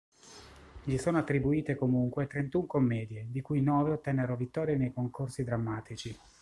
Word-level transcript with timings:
Gli 0.83 0.97
sono 0.97 1.19
attribuite, 1.19 1.75
comunque, 1.75 2.25
trentun 2.25 2.65
commedie, 2.65 3.27
di 3.29 3.39
cui 3.41 3.61
nove 3.61 3.91
ottennero 3.91 4.35
vittorie 4.35 4.75
nei 4.75 4.91
concorsi 4.91 5.43
drammatici. 5.43 6.17